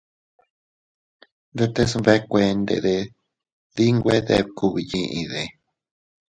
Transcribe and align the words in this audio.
¡Ndetes 1.53 1.91
nbekuended 1.99 2.85
dii 3.75 3.91
nwe 3.95 4.15
deb 4.27 4.45
kugbyiʼide! 4.57 5.43